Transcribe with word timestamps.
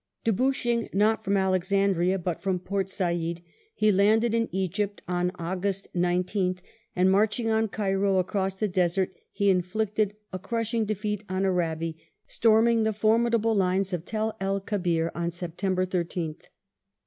Debouch 0.23 0.65
ing 0.65 0.89
not 0.93 1.23
from 1.23 1.37
Alexandria 1.37 2.17
but 2.17 2.41
from 2.41 2.57
Port 2.57 2.89
Said, 2.89 3.41
he 3.75 3.91
landed 3.91 4.33
in 4.33 4.49
Egypt 4.51 5.03
on 5.07 5.31
August 5.35 5.89
19th, 5.93 6.57
and 6.95 7.11
marching 7.11 7.51
on 7.51 7.67
Cairo 7.67 8.17
across 8.17 8.55
the 8.55 8.67
desert, 8.67 9.13
he 9.31 9.51
in 9.51 9.61
flicted 9.61 10.15
a 10.33 10.39
crushing 10.39 10.85
defeat 10.85 11.23
on 11.29 11.45
Arabi, 11.45 11.99
storming 12.25 12.81
the 12.81 12.93
formidable 12.93 13.53
lines 13.53 13.93
of 13.93 14.03
Tel 14.03 14.35
el 14.39 14.59
Kebir 14.59 15.11
on 15.13 15.29
September 15.29 15.85
13th. 15.85 16.45